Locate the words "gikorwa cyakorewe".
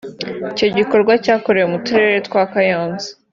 0.77-1.67